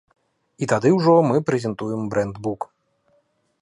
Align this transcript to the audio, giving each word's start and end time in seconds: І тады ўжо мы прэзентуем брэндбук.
І 0.61 0.69
тады 0.71 0.93
ўжо 0.95 1.13
мы 1.33 1.37
прэзентуем 1.51 2.01
брэндбук. 2.15 2.59